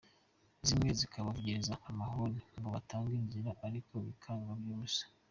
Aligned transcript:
Zimwe 0.67 0.89
zikabavugiriza 0.99 1.73
amahoni 1.89 2.39
ngo 2.57 2.67
batange 2.75 3.13
inzira 3.21 3.49
ariko 3.67 3.93
bikaba 4.05 4.45
iby’ubusa. 4.59 5.03